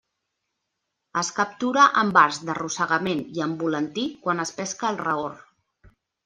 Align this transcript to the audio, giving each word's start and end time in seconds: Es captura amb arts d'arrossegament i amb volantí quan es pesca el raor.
Es 1.21 1.27
captura 1.39 1.83
amb 2.03 2.17
arts 2.21 2.39
d'arrossegament 2.47 3.21
i 3.37 3.45
amb 3.47 3.61
volantí 3.67 4.07
quan 4.25 4.43
es 4.47 4.55
pesca 4.63 4.91
el 4.95 4.99
raor. 5.05 5.39